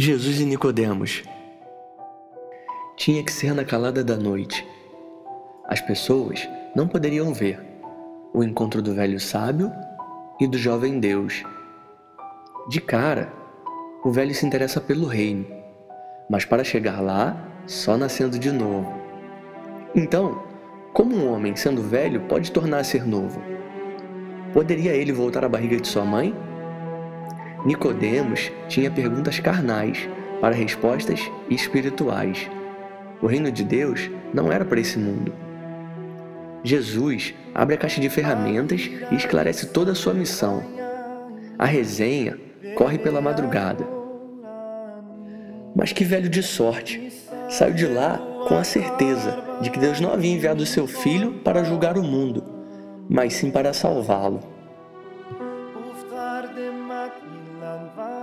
[0.00, 1.24] Jesus e Nicodemos.
[2.96, 4.64] Tinha que ser na calada da noite.
[5.66, 7.58] As pessoas não poderiam ver
[8.32, 9.72] o encontro do velho sábio
[10.40, 11.42] e do jovem Deus.
[12.68, 13.32] De cara,
[14.04, 15.44] o velho se interessa pelo reino,
[16.30, 17.36] mas para chegar lá,
[17.66, 18.94] só nascendo de novo.
[19.96, 20.44] Então,
[20.92, 23.42] como um homem sendo velho pode tornar a ser novo?
[24.52, 26.32] Poderia ele voltar à barriga de sua mãe?
[27.64, 30.08] Nicodemos tinha perguntas carnais
[30.40, 31.20] para respostas
[31.50, 32.48] espirituais.
[33.20, 35.32] O reino de Deus não era para esse mundo.
[36.62, 40.62] Jesus abre a caixa de ferramentas e esclarece toda a sua missão.
[41.58, 42.38] A resenha
[42.76, 43.86] corre pela madrugada.
[45.74, 47.12] Mas que velho de sorte!
[47.48, 51.64] Saiu de lá com a certeza de que Deus não havia enviado seu filho para
[51.64, 52.44] julgar o mundo,
[53.08, 54.57] mas sim para salvá-lo.
[57.78, 58.17] on.